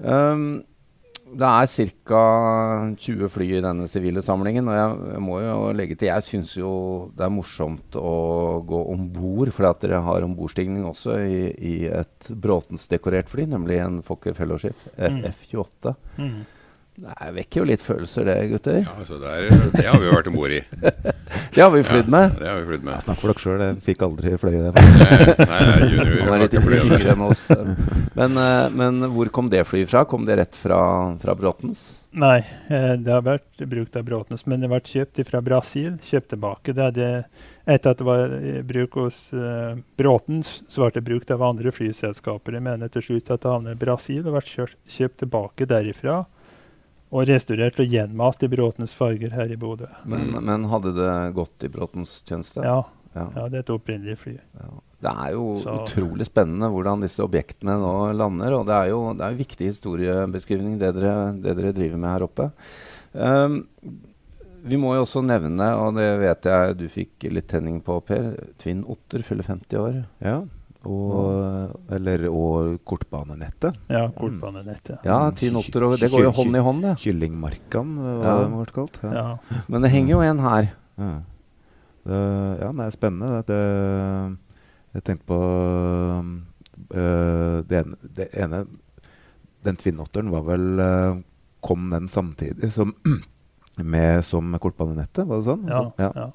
Um, 0.00 0.64
det 1.38 1.46
er 1.46 1.90
ca. 2.08 2.22
20 2.98 3.30
fly 3.30 3.46
i 3.58 3.62
denne 3.62 3.86
sivile 3.90 4.22
samlingen. 4.24 4.68
Og 4.70 4.76
jeg, 4.76 4.94
jeg, 5.14 5.22
må 5.24 5.40
jo 5.42 5.56
legge 5.76 5.96
til 5.98 6.10
Jeg 6.10 6.26
syns 6.26 6.54
jo 6.58 6.72
det 7.16 7.26
er 7.26 7.34
morsomt 7.34 7.98
å 7.98 8.14
gå 8.66 8.80
om 8.94 9.06
bord, 9.14 9.52
for 9.54 9.70
at 9.70 9.82
dere 9.84 10.02
har 10.06 10.26
ombordstigning 10.26 10.86
også 10.88 11.18
i, 11.22 11.42
i 11.54 11.74
et 11.90 12.30
Bråtens-dekorert 12.30 13.30
fly, 13.30 13.46
nemlig 13.50 13.80
en 13.82 14.00
Fokker 14.06 14.36
Fellowship 14.38 14.88
F28. 14.96 15.94
Mm. 16.18 16.40
Det 16.98 17.28
vekker 17.36 17.62
jo 17.62 17.64
litt 17.68 17.82
følelser, 17.84 18.26
det, 18.26 18.34
gutter. 18.50 18.80
Ja, 18.82 18.92
altså 18.98 19.20
det, 19.20 19.30
er, 19.30 19.68
det, 19.76 19.84
har 19.86 20.00
vi 20.02 20.08
jo 20.08 20.14
vært 20.16 20.26
om 20.26 20.34
bord 20.34 20.52
i. 20.52 20.58
det 21.54 21.62
har 21.62 21.70
vi 21.70 21.82
flydd 21.86 22.10
med. 22.10 22.32
Ja, 22.34 22.40
det 22.40 22.48
har 22.50 22.58
vi 22.58 22.66
flydd 22.72 22.86
med. 22.88 22.94
Ja, 22.96 23.02
Snakk 23.04 23.20
for 23.20 23.30
dere 23.30 23.42
sjøl, 23.44 23.62
jeg 23.62 23.76
fikk 23.86 24.02
aldri 24.04 24.32
fløye 24.42 24.64
det. 24.64 24.82
nei, 25.38 25.60
nei, 25.68 25.76
junior 25.92 26.24
Han 26.26 26.34
er 26.34 26.42
litt 26.42 26.56
yngre 26.58 27.14
enn 27.14 27.22
oss. 27.28 27.44
Men, 28.18 28.34
eh, 28.42 28.66
men, 28.74 29.06
hvor 29.14 29.30
kom 29.30 29.52
det 29.52 29.62
flyet 29.68 29.92
fra? 29.92 30.02
Kom 30.10 30.26
det 30.26 30.40
rett 30.40 30.58
fra, 30.58 30.80
fra 31.22 31.36
Bråtens? 31.38 31.84
Nei, 32.18 32.40
eh, 32.66 32.96
det 32.98 33.14
har 33.14 33.22
vært 33.22 33.62
brukt 33.70 33.96
av 33.96 34.04
Bråtens, 34.10 34.42
men 34.50 34.58
det 34.58 34.66
har 34.66 34.74
vært 34.74 34.90
kjøpt 34.90 35.22
fra 35.30 35.40
Brasil. 35.46 35.94
Kjøpt 36.04 36.34
tilbake. 36.34 36.74
Det 36.74 36.90
det, 36.98 37.12
etter 37.70 37.94
at 37.94 38.02
det 38.02 38.08
var 38.08 38.34
bruk 38.66 38.98
hos 38.98 39.22
uh, 39.30 39.78
Bråtens, 40.00 40.56
så 40.66 40.82
ble 40.82 40.90
det 40.98 41.06
brukt 41.06 41.30
av 41.30 41.46
andre 41.46 41.70
flyselskaper. 41.70 42.58
Jeg 42.58 42.66
mener 42.66 42.90
til 42.90 43.06
slutt 43.06 43.30
at 43.30 43.46
det 43.46 43.54
havnet 43.54 43.78
i 43.78 43.82
Brasil 43.86 44.26
og 44.26 44.34
ble 44.34 44.68
kjøpt 44.90 45.20
tilbake 45.22 45.70
derifra 45.70 46.18
og 47.10 47.26
restaurert 47.26 47.80
og 47.82 47.90
gjenmalt 47.90 48.44
i 48.46 48.50
Bråtens 48.50 48.94
farger 48.94 49.34
her 49.34 49.50
i 49.50 49.58
Bodø. 49.58 49.88
Men, 50.08 50.30
men, 50.38 50.68
hadde 50.70 50.94
det 50.94 51.14
gått 51.34 51.66
i 51.66 51.70
Bråtens 51.72 52.20
tjeneste? 52.28 52.62
Ja. 52.62 52.84
ja. 53.16 53.26
ja 53.36 53.48
det 53.50 53.60
er 53.60 53.64
et 53.64 53.72
opprinnelig 53.74 54.18
fly. 54.20 54.36
Ja. 54.60 54.70
Det 55.00 55.14
er 55.24 55.32
jo 55.32 55.46
Så. 55.62 55.74
utrolig 55.80 56.26
spennende 56.28 56.68
hvordan 56.70 57.02
disse 57.02 57.24
objektene 57.24 57.78
nå 57.80 57.94
lander. 58.14 58.58
Og 58.58 58.68
det 58.68 58.76
er 58.76 58.92
jo 58.92 59.00
det 59.16 59.24
er 59.24 59.34
en 59.34 59.40
viktig 59.40 59.72
historiebeskrivning, 59.72 60.78
det 60.80 60.92
dere, 60.98 61.32
det 61.40 61.56
dere, 61.56 61.74
driver 61.76 62.02
med 62.02 62.14
her 62.14 62.26
oppe. 62.28 62.50
Um, 63.12 63.62
vi 64.60 64.76
må 64.76 64.92
jo 64.92 65.06
også 65.06 65.22
nevne, 65.24 65.70
og 65.80 65.96
det 65.96 66.08
vet 66.20 66.46
jeg 66.46 66.76
du 66.76 66.86
fikk 66.92 67.26
litt 67.32 67.48
tenning 67.50 67.80
på, 67.82 67.96
Per. 68.04 68.34
Tvinn 68.60 68.84
Otter 68.92 69.24
fyller 69.24 69.48
50 69.48 69.80
år. 69.80 70.02
Ja, 70.20 70.42
og, 70.88 71.74
eller, 71.92 72.22
og 72.32 72.78
kortbanenettet. 72.88 73.76
Ja, 73.92 74.06
kortbanenettet. 74.16 75.02
Ja, 75.04 75.18
ti 75.36 75.50
noter, 75.52 75.84
og 75.84 75.98
det 76.00 76.08
går 76.12 76.24
jo 76.24 76.32
hånd 76.38 76.56
i 76.56 76.62
hånd, 76.64 76.84
det. 76.86 76.94
Kyllingmarkan, 77.02 77.90
hva 78.00 78.14
ja. 78.24 78.36
det 78.40 78.46
ble 78.54 78.76
kalt. 78.78 79.00
Ja. 79.04 79.12
Ja. 79.12 79.60
Men 79.68 79.84
det 79.84 79.92
henger 79.92 80.14
jo 80.14 80.22
en 80.24 80.40
her. 80.44 80.70
Ja, 81.00 81.10
det, 82.08 82.20
ja, 82.62 82.70
det 82.72 82.86
er 82.86 82.96
spennende. 82.96 83.42
Det, 83.50 83.60
jeg 84.96 85.06
tenkte 85.06 85.28
på 85.28 85.40
uh, 86.96 87.56
det, 87.68 87.82
ene, 87.84 87.98
det 88.16 88.30
ene 88.34 88.64
Den 89.62 89.76
tvinnotteren 89.78 90.32
var 90.32 90.42
vel 90.48 90.64
uh, 90.82 91.20
Kom 91.62 91.90
den 91.92 92.08
samtidig 92.10 92.72
som, 92.74 92.94
med, 93.76 94.24
som 94.24 94.56
kortbanenettet, 94.56 95.28
var 95.28 95.42
det 95.42 95.46
sånn? 95.52 95.68
Ja. 95.68 95.82
Altså, 95.84 96.08
ja. 96.24 96.30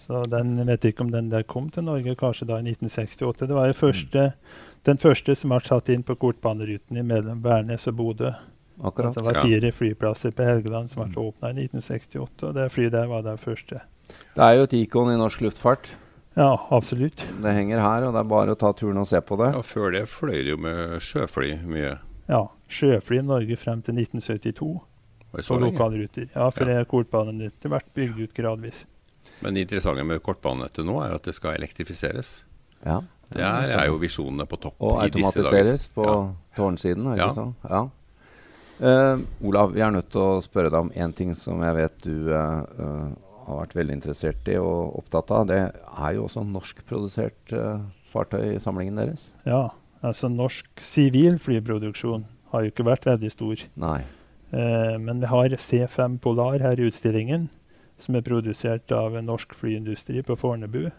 Så 0.00 0.22
den 0.32 0.54
jeg 0.56 0.68
vet 0.70 0.86
ikke 0.88 1.04
om 1.04 1.12
den 1.12 1.28
der 1.32 1.44
kom 1.44 1.68
til 1.72 1.84
Norge 1.84 2.14
kanskje 2.18 2.48
da 2.48 2.58
i 2.60 2.64
1968. 2.64 3.46
Det 3.46 3.56
var 3.56 3.72
første, 3.76 4.26
mm. 4.32 4.76
den 4.88 5.00
første 5.02 5.36
som 5.36 5.52
ble 5.52 5.60
satt 5.66 5.90
inn 5.92 6.04
på 6.06 6.16
kortbaneruten 6.20 7.02
mellom 7.06 7.42
Værnes 7.44 7.86
og 7.90 7.98
Bodø. 7.98 8.32
Akkurat. 8.80 9.14
Det 9.14 9.24
var 9.26 9.42
fire 9.44 9.72
flyplasser 9.76 10.32
på 10.32 10.46
Helgeland 10.48 10.88
som 10.88 11.04
ble 11.04 11.10
mm. 11.12 11.24
åpna 11.26 11.50
i 11.52 11.66
1968. 11.66 12.46
og 12.48 12.54
Det 12.56 12.70
flyet 12.72 12.94
der 12.96 13.10
var 13.10 13.26
det 13.26 13.36
første. 13.40 13.82
Det 14.34 14.46
er 14.46 14.56
jo 14.56 14.68
et 14.68 14.78
ikon 14.80 15.12
i 15.12 15.18
norsk 15.20 15.44
luftfart. 15.44 15.92
Ja, 16.38 16.54
absolutt. 16.70 17.20
Det 17.42 17.52
henger 17.52 17.82
her, 17.82 18.06
og 18.06 18.14
det 18.14 18.22
er 18.22 18.30
bare 18.30 18.54
å 18.54 18.58
ta 18.58 18.70
turen 18.72 19.02
og 19.02 19.08
se 19.10 19.20
på 19.20 19.36
det. 19.40 19.50
Ja, 19.56 19.64
Før 19.66 19.92
det 19.92 20.06
fløy 20.08 20.38
det 20.38 20.54
jo 20.54 20.60
med 20.62 20.96
sjøfly 21.04 21.56
mye. 21.68 21.98
Ja, 22.30 22.44
sjøfly 22.70 23.18
i 23.20 23.26
Norge 23.26 23.58
frem 23.58 23.82
til 23.84 23.98
1972 23.98 24.70
på 25.34 25.58
lokalruter. 25.60 26.30
Ja, 26.32 26.48
for 26.54 26.70
ja. 26.70 26.84
kortbanenettet 26.88 27.68
ble 27.70 27.82
bygd 27.98 28.22
ut 28.24 28.34
gradvis. 28.34 28.84
Men 29.40 29.56
det 29.56 29.64
interessante 29.66 30.04
med 30.04 30.20
kortbanenettet 30.24 30.86
nå 30.86 30.98
er 31.04 31.16
at 31.16 31.26
det 31.28 31.34
skal 31.36 31.56
elektrifiseres. 31.56 32.40
Ja. 32.84 33.00
Det 33.30 33.42
er, 33.46 33.72
er 33.78 33.86
jo 33.86 33.98
visjonene 34.00 34.46
på 34.50 34.58
topp 34.58 34.82
og 34.82 34.98
i 35.04 35.10
disse 35.14 35.38
dager. 35.38 35.46
Og 35.46 35.54
automatiseres 35.54 35.86
på 35.94 36.06
ja. 36.08 36.18
tårnsiden. 36.56 37.10
Ikke 37.14 37.28
ja. 37.28 37.34
sånn? 37.36 37.52
Ja. 37.70 37.82
Uh, 38.80 39.20
Olav, 39.46 39.74
vi 39.76 39.82
er 39.84 39.92
nødt 39.92 40.08
til 40.10 40.22
å 40.24 40.40
spørre 40.42 40.72
deg 40.72 40.86
om 40.86 40.92
én 40.96 41.12
ting 41.12 41.34
som 41.36 41.60
jeg 41.62 41.76
vet 41.76 41.98
du 42.06 42.30
uh, 42.32 42.64
uh, 42.80 43.10
har 43.44 43.58
vært 43.62 43.76
veldig 43.76 43.96
interessert 43.98 44.48
i 44.50 44.56
og 44.58 44.96
opptatt 45.02 45.30
av. 45.36 45.46
Det 45.50 45.60
er 45.68 46.16
jo 46.16 46.24
også 46.26 46.42
norskprodusert 46.48 47.54
uh, 47.54 47.84
fartøy 48.10 48.56
i 48.56 48.62
samlingen 48.62 48.98
deres? 48.98 49.28
Ja, 49.44 49.68
altså 50.00 50.32
norsk 50.32 50.82
sivil 50.82 51.38
flyproduksjon 51.42 52.24
har 52.50 52.64
jo 52.64 52.72
ikke 52.72 52.88
vært 52.88 53.06
veldig 53.06 53.30
stor. 53.30 53.68
Nei. 53.78 54.00
men 54.50 55.20
vi 55.22 55.28
har 55.30 55.52
C5 55.62 56.16
Polar 56.18 56.58
her 56.58 56.80
i 56.82 56.88
utstillingen 56.88 57.44
som 58.00 58.16
er 58.18 58.26
produsert 58.26 58.92
av 58.92 59.16
en 59.16 59.28
norsk 59.28 59.54
flyindustri 59.56 60.22
på 60.26 60.36
Fornebu. 60.40 60.90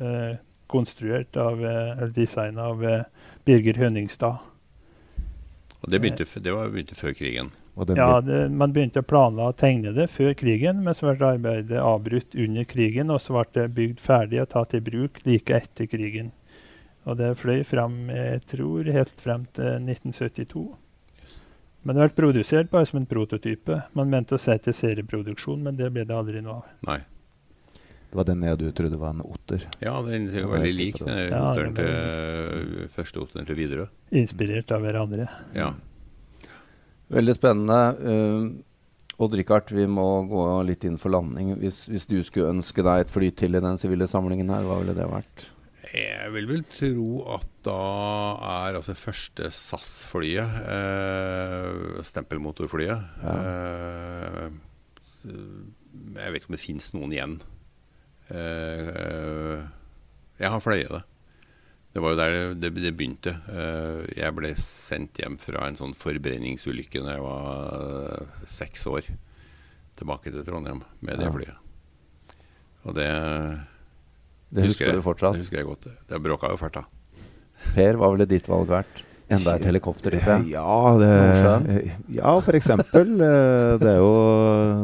Eh, 0.00 0.36
konstruert 0.70 1.36
av, 1.36 1.64
eh, 1.64 1.90
eller 1.98 2.14
designa 2.14 2.70
av 2.70 2.84
eh, 2.84 3.02
Birger 3.44 3.74
Hønningstad. 3.74 4.46
Og 5.80 5.90
Det 5.90 6.00
begynte, 6.00 6.40
det 6.40 6.52
var, 6.52 6.68
begynte 6.68 6.94
før 6.94 7.14
krigen? 7.16 7.50
Ja, 7.96 8.20
det, 8.20 8.50
man 8.52 8.74
begynte 8.74 9.00
å 9.00 9.06
planla 9.06 9.46
å 9.48 9.56
tegne 9.56 9.94
det 9.96 10.10
før 10.12 10.34
krigen, 10.36 10.82
men 10.84 10.96
så 10.96 11.14
ble 11.14 11.30
arbeidet 11.38 11.80
avbrutt 11.80 12.36
under 12.36 12.66
krigen, 12.68 13.10
og 13.10 13.22
så 13.24 13.38
ble 13.38 13.46
det 13.54 13.64
bygd 13.78 14.02
ferdig 14.04 14.42
og 14.42 14.50
tatt 14.52 14.76
i 14.76 14.82
bruk 14.84 15.22
like 15.24 15.56
etter 15.56 15.88
krigen. 15.88 16.34
Og 17.08 17.16
det 17.16 17.32
fløy 17.40 17.62
frem, 17.64 18.10
jeg 18.12 18.42
tror, 18.52 18.90
helt 18.92 19.22
frem 19.24 19.46
til 19.56 19.78
1972. 19.80 20.66
Men 21.82 21.96
det 21.96 22.02
har 22.02 22.10
vært 22.10 22.18
produsert 22.18 22.70
bare 22.72 22.88
som 22.88 23.00
en 23.00 23.08
prototype. 23.08 23.78
Man 23.96 24.10
mente 24.12 24.36
å 24.36 24.40
sette 24.40 24.74
serieproduksjon, 24.76 25.62
men 25.64 25.78
det 25.78 25.88
ble 25.94 26.04
det 26.08 26.16
aldri 26.16 26.42
noe 26.44 26.60
av. 26.60 26.70
Nei. 26.88 27.00
Det 28.10 28.18
var 28.18 28.26
den 28.26 28.42
jeg 28.42 28.58
du 28.58 28.64
trodde 28.74 28.98
var 28.98 29.14
en 29.14 29.22
otter? 29.22 29.64
Ja, 29.80 29.94
den 30.02 30.26
ser 30.32 30.42
jo 30.42 30.50
veldig 30.50 30.72
lik 30.74 30.98
den 30.98 31.30
ja, 31.30 31.44
otteren 31.52 31.76
til 31.78 32.88
første 32.90 33.22
otteren 33.22 33.46
til 33.46 33.58
Widerøe. 33.60 33.86
Inspirert 34.18 34.74
av 34.74 34.82
hverandre. 34.82 35.28
Ja. 35.54 35.70
Veldig 37.14 37.36
spennende. 37.38 37.78
Uh, 38.02 39.22
Odd-Rikard, 39.22 39.70
vi 39.76 39.86
må 39.86 40.08
gå 40.26 40.42
litt 40.66 40.84
inn 40.88 40.98
for 40.98 41.14
landing. 41.14 41.54
Hvis, 41.60 41.84
hvis, 41.92 42.08
du 42.10 42.18
skulle 42.26 42.50
ønske 42.56 42.82
deg 42.82 43.04
et 43.04 43.14
fly 43.14 43.30
til 43.36 43.54
i 43.54 43.62
den 43.62 43.78
sivile 43.78 44.08
samlingen 44.10 44.50
her, 44.52 44.66
hva 44.66 44.80
ville 44.80 44.96
det 44.96 45.06
vært? 45.10 45.46
Jeg 45.88 46.32
vil 46.34 46.48
vel 46.50 46.64
tro 46.68 47.04
at 47.32 47.46
da 47.64 47.76
er 48.66 48.76
altså 48.76 48.92
første 48.98 49.48
SAS-flyet, 49.54 50.58
eh, 50.74 52.02
stempelmotorflyet 52.04 53.22
ja. 53.24 53.32
eh, 53.32 54.50
Jeg 55.24 56.34
vet 56.34 56.42
ikke 56.42 56.52
om 56.52 56.56
det 56.58 56.62
fins 56.62 56.90
noen 56.92 57.14
igjen. 57.16 57.38
Eh, 58.28 59.56
jeg 60.40 60.52
har 60.52 60.62
fløyet 60.64 60.92
det. 60.94 61.02
Det 61.90 62.02
var 62.04 62.12
jo 62.12 62.20
der 62.20 62.36
det, 62.54 62.70
det 62.76 62.92
begynte. 62.94 63.32
Eh, 63.50 64.04
jeg 64.20 64.36
ble 64.36 64.52
sendt 64.60 65.18
hjem 65.18 65.40
fra 65.42 65.64
en 65.66 65.80
sånn 65.80 65.96
forbrenningsulykke 65.98 67.02
da 67.02 67.16
jeg 67.16 67.24
var 67.24 67.72
eh, 67.80 68.46
seks 68.46 68.86
år. 68.92 69.08
Tilbake 69.98 70.30
til 70.32 70.46
Trondheim 70.46 70.84
med 71.02 71.18
det 71.20 71.32
flyet. 71.34 71.56
Og 72.86 72.94
det 72.96 73.10
det 74.50 74.66
husker, 74.66 74.90
husker 74.90 74.98
du 74.98 75.04
fortsatt? 75.06 75.36
Det 75.38 75.44
husker 75.44 75.60
jeg 75.60 75.68
godt. 75.68 75.86
Det 76.10 76.18
bråka 76.22 76.50
jo 76.50 76.58
fælt, 76.58 76.80
da. 76.80 76.84
Per, 77.74 77.96
hva 78.00 78.10
ville 78.14 78.26
ditt 78.30 78.48
valg 78.50 78.70
vært? 78.70 79.04
Enda 79.30 79.54
et 79.54 79.66
helikopter? 79.68 80.14
Ikke? 80.18 80.36
Ja, 80.50 80.66
det, 80.98 81.10
ja, 82.16 82.32
for 82.42 82.56
eksempel. 82.58 83.12
Eh, 83.22 83.74
det 83.78 83.90
er 83.92 84.00
jo 84.00 84.14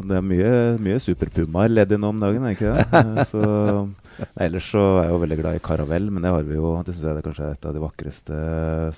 det 0.06 0.18
er 0.20 0.26
mye, 0.26 0.50
mye 0.86 0.98
superpumaer 1.02 1.72
ledd 1.72 1.96
nå 1.98 2.12
om 2.12 2.20
dagen, 2.22 2.46
er 2.46 2.54
ikke 2.54 2.74
det? 2.76 2.84
Eh, 3.00 3.24
så, 3.26 3.40
ellers 4.46 4.68
så 4.70 4.84
er 5.00 5.08
jeg 5.08 5.14
jo 5.16 5.22
veldig 5.24 5.38
glad 5.40 5.58
i 5.58 5.64
Caravell, 5.66 6.06
men 6.14 6.22
det 6.22 6.30
har 6.32 6.46
vi 6.46 6.60
jo 6.60 6.76
Det 6.86 6.94
syns 6.94 7.08
jeg 7.08 7.16
det 7.16 7.24
er 7.24 7.26
kanskje 7.26 7.48
et 7.56 7.66
av 7.66 7.74
de 7.74 7.82
vakreste 7.82 8.38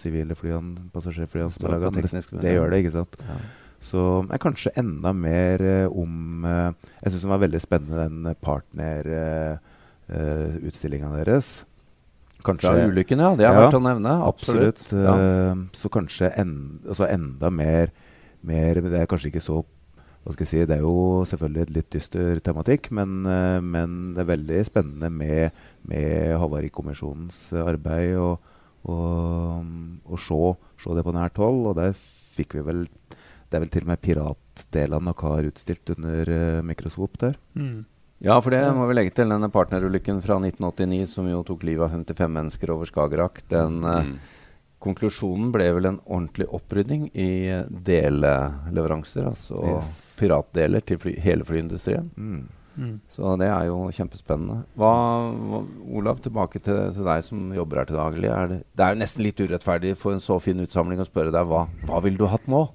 sivile 0.02 0.36
flyene, 0.38 0.90
passasjerflyene 0.92 1.54
som 1.54 1.64
er 1.64 1.74
laga. 1.78 1.94
Det, 1.96 2.42
det 2.44 2.54
gjør 2.58 2.74
det, 2.74 2.82
ikke 2.84 2.94
sant? 2.98 3.18
Ja. 3.24 3.38
Så 3.88 4.04
er 4.34 4.42
kanskje 4.42 4.74
enda 4.82 5.14
mer 5.16 5.62
eh, 5.64 5.88
om 5.88 6.44
Jeg 6.44 7.08
syns 7.14 7.24
den 7.24 7.32
var 7.32 7.44
veldig 7.46 7.64
spennende, 7.64 8.04
den 8.04 8.40
partner 8.44 9.12
uh, 10.12 10.58
utstillinga 10.68 11.12
deres. 11.16 11.62
Kanskje, 12.46 12.70
Fra 12.70 12.86
ulykken, 12.86 13.22
ja. 13.22 13.32
Det 13.36 13.46
er 13.46 13.50
ja, 13.50 13.62
verdt 13.64 13.78
å 13.78 13.82
nevne. 13.82 14.12
Absolutt. 14.28 14.84
absolutt. 14.84 14.92
Ja. 14.94 15.16
Uh, 15.16 15.64
så 15.76 15.90
kanskje 15.92 16.30
en, 16.38 16.54
altså 16.86 17.08
enda 17.10 17.50
mer, 17.50 17.90
mer, 18.46 18.80
Det 18.84 19.00
er 19.00 19.10
kanskje 19.10 19.32
ikke 19.32 19.44
så 19.44 19.64
hva 20.28 20.34
skal 20.34 20.44
jeg 20.44 20.50
si, 20.50 20.62
Det 20.68 20.76
er 20.76 20.84
jo 20.84 21.24
selvfølgelig 21.30 21.62
et 21.62 21.70
litt 21.72 21.90
dyster 21.94 22.40
tematikk, 22.44 22.90
men, 22.92 23.22
uh, 23.24 23.58
men 23.64 24.12
det 24.12 24.22
er 24.22 24.32
veldig 24.34 24.62
spennende 24.68 25.10
med, 25.10 25.58
med 25.88 26.36
Havarikommisjonens 26.42 27.46
arbeid 27.64 28.18
og, 28.20 28.50
og, 28.84 29.70
og 30.04 30.20
se, 30.20 30.40
se, 30.84 30.96
det 30.98 31.06
på 31.06 31.16
nært 31.16 31.40
hold. 31.40 31.62
Og 31.70 31.78
der 31.80 31.96
fikk 32.38 32.58
vi 32.58 32.66
vel 32.66 32.86
Det 33.48 33.56
er 33.56 33.64
vel 33.64 33.72
til 33.72 33.86
og 33.86 33.88
med 33.94 34.02
piratdelene 34.04 35.14
dere 35.14 35.32
har 35.32 35.46
utstilt 35.48 35.94
under 35.96 36.34
uh, 36.34 36.66
mikroskop 36.66 37.16
der. 37.24 37.38
Mm. 37.56 37.86
Ja, 38.18 38.40
for 38.42 38.50
det 38.50 38.64
må 38.74 38.88
vi 38.90 38.96
legge 38.98 39.14
til. 39.14 39.30
Denne 39.30 39.50
partnerulykken 39.52 40.18
fra 40.24 40.40
1989 40.42 41.06
som 41.12 41.28
jo 41.30 41.44
tok 41.46 41.62
livet 41.68 41.86
av 41.86 41.94
55 41.94 42.34
mennesker 42.34 42.74
over 42.74 42.90
Skagerrak. 42.90 43.44
Den 43.52 43.78
mm. 43.84 44.12
uh, 44.18 44.36
konklusjonen 44.82 45.52
ble 45.54 45.70
vel 45.76 45.90
en 45.92 46.02
ordentlig 46.04 46.48
opprydding 46.58 47.08
i 47.14 47.30
deleleveranser, 47.68 49.26
altså 49.32 49.62
yes. 49.76 49.96
piratdeler 50.18 50.86
til 50.86 51.00
fly, 51.02 51.14
hele 51.22 51.46
flyindustrien. 51.46 52.10
Mm. 52.16 52.46
Mm. 52.78 52.98
Så 53.10 53.32
det 53.40 53.48
er 53.50 53.66
jo 53.66 53.78
kjempespennende. 53.90 54.60
Hva, 54.78 54.90
hva, 55.50 55.62
Olav, 55.98 56.20
tilbake 56.22 56.60
til, 56.62 56.76
til, 56.94 57.06
deg 57.08 57.24
som 57.26 57.48
jobber 57.54 57.82
her 57.82 57.88
til 57.88 57.98
daglig. 57.98 58.28
Er 58.30 58.52
det, 58.52 58.58
det, 58.70 58.84
er 58.84 58.94
jo 58.94 59.00
nesten 59.02 59.26
litt 59.26 59.42
urettferdig 59.42 59.94
for 59.98 60.14
en 60.14 60.22
så 60.22 60.38
fin 60.42 60.62
utsamling 60.62 61.02
å 61.02 61.06
spørre 61.08 61.34
deg 61.34 61.50
hva, 61.50 61.64
hva 61.88 62.02
vil 62.06 62.18
du 62.18 62.28
hatt 62.30 62.46
nå? 62.50 62.68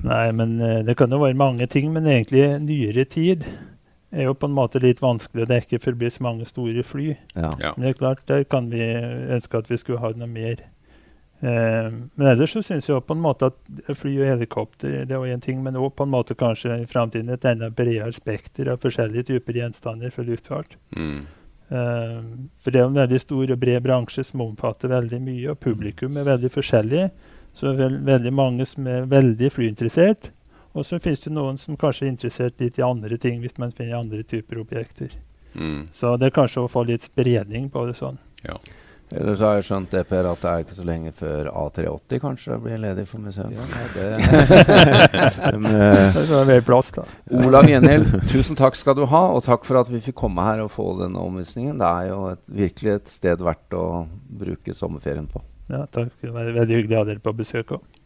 Nei, 0.00 0.26
men 0.36 0.56
uh, 0.64 0.78
det 0.86 0.96
kan 1.00 1.12
jo 1.12 1.20
være 1.20 1.36
mange 1.40 1.68
ting. 1.72 1.92
Men 1.92 2.08
egentlig 2.08 2.46
nyere 2.64 3.04
tid 3.08 3.44
er 4.12 4.26
jo 4.26 4.34
på 4.34 4.48
en 4.50 4.56
måte 4.56 4.80
litt 4.82 4.98
vanskelig 5.02 5.46
Det 5.46 5.56
er 5.56 5.64
ikke 5.66 5.84
forbi 5.84 6.10
så 6.10 6.24
mange 6.26 6.46
store 6.48 6.82
fly. 6.82 7.14
Ja. 7.36 7.54
Ja. 7.62 7.72
Men 7.76 7.86
det 7.86 7.94
er 7.94 7.98
klart, 7.98 8.26
der 8.28 8.44
kan 8.44 8.70
vi 8.72 8.82
ønske 8.82 9.58
at 9.58 9.70
vi 9.70 9.78
skulle 9.78 10.02
ha 10.02 10.12
noe 10.16 10.30
mer 10.30 10.64
Eh, 11.42 11.92
men 12.14 12.26
ellers 12.26 12.52
så 12.52 12.60
syns 12.60 12.88
jeg 12.88 13.00
på 13.08 13.14
en 13.16 13.22
måte 13.24 13.48
at 13.48 13.94
fly 13.96 14.10
og 14.18 14.26
helikopter 14.28 15.06
det 15.08 15.16
er 15.16 15.30
en 15.32 15.40
ting, 15.40 15.62
men 15.64 15.78
òg 15.80 15.94
på 15.96 16.04
en 16.04 16.12
måte 16.12 16.36
kanskje 16.36 16.82
i 16.82 16.88
framtiden 16.88 17.32
et 17.32 17.46
enda 17.48 17.70
bredere 17.72 18.12
spekter 18.12 18.68
av 18.68 18.82
forskjellige 18.82 19.30
typer 19.30 19.56
gjenstander 19.62 20.12
for 20.12 20.28
luftfart. 20.28 20.76
Mm. 20.92 21.22
Eh, 21.70 22.18
for 22.60 22.74
det 22.74 22.82
er 22.82 22.90
en 22.90 22.98
veldig 22.98 23.22
stor 23.22 23.54
og 23.54 23.62
bred 23.62 23.80
bransje 23.86 24.26
som 24.28 24.44
omfatter 24.44 24.92
veldig 24.92 25.22
mye, 25.24 25.54
og 25.54 25.62
publikum 25.64 26.20
er 26.20 26.28
veldig 26.28 26.52
forskjellig. 26.52 27.08
Så 27.56 27.72
det 27.72 27.88
er 27.88 27.96
veldig 28.06 28.34
mange 28.36 28.68
som 28.68 28.86
er 28.86 29.08
veldig 29.10 29.50
flyinteressert. 29.54 30.30
Og 30.72 30.86
så 30.86 31.00
finnes 31.02 31.22
det 31.24 31.32
noen 31.34 31.58
som 31.58 31.78
kanskje 31.78 32.06
er 32.06 32.12
interessert 32.12 32.60
litt 32.62 32.78
i 32.78 32.86
andre 32.86 33.18
ting 33.18 33.40
hvis 33.42 33.58
man 33.58 33.74
finner 33.74 33.98
andre 33.98 34.22
typer 34.22 34.62
objekter. 34.62 35.16
Mm. 35.54 35.88
Så 35.92 36.14
det 36.16 36.30
er 36.30 36.36
kanskje 36.36 36.62
å 36.62 36.70
få 36.70 36.84
litt 36.86 37.08
spredning 37.08 37.70
på 37.74 37.88
det 37.88 37.96
sånn. 37.98 38.20
Ja. 38.46 38.58
Ellers 39.10 39.40
har 39.42 39.56
jeg 39.58 39.64
skjønt 39.66 39.90
det, 39.90 40.04
Per, 40.06 40.26
at 40.30 40.38
det 40.38 40.50
er 40.50 40.60
ikke 40.62 40.76
så 40.76 40.84
lenge 40.86 41.10
før 41.16 41.48
A380 41.50 42.20
kanskje 42.22 42.58
blir 42.62 42.78
ledig 42.78 43.08
for 43.10 43.18
museet. 43.24 43.50
Ja, 43.50 43.64
nei, 43.72 43.86
det, 43.96 44.04
det 46.14 46.36
er 46.38 46.46
mer 46.46 46.62
plass, 46.66 46.92
da. 46.94 47.06
Olav 47.40 47.66
Gjenhild, 47.66 48.06
tusen 48.30 48.58
takk 48.58 48.78
skal 48.78 48.94
du 49.00 49.08
ha, 49.10 49.24
og 49.34 49.42
takk 49.48 49.66
for 49.66 49.80
at 49.82 49.90
vi 49.90 49.98
fikk 50.04 50.20
komme 50.22 50.46
her 50.46 50.62
og 50.62 50.70
få 50.76 50.92
denne 51.00 51.18
omvisningen. 51.26 51.82
Det 51.82 51.90
er 51.90 52.12
jo 52.12 52.20
et, 52.36 52.44
virkelig 52.62 52.92
et 53.00 53.10
sted 53.10 53.42
verdt 53.42 53.74
å 53.74 53.86
bruke 54.44 54.76
sommerferien 54.78 55.26
på. 55.32 55.42
Ja, 55.70 55.82
takk. 55.90 56.14
Det 56.22 56.30
var 56.30 56.46
veldig 56.46 56.78
hyggelig 56.78 57.00
å 57.00 57.02
ha 57.02 57.10
dere 57.10 57.24
på 57.24 57.34
besøk 57.42 57.74
òg. 57.80 57.99